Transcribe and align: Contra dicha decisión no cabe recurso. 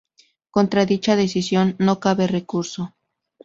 Contra 0.49 0.87
dicha 0.87 1.15
decisión 1.15 1.75
no 1.77 1.99
cabe 1.99 2.25
recurso. 2.25 2.95